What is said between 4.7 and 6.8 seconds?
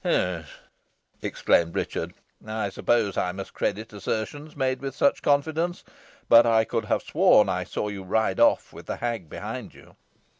with such confidence, but I